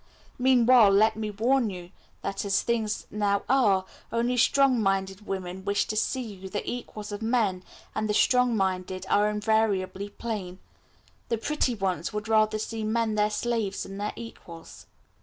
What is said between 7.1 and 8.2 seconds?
of men, and the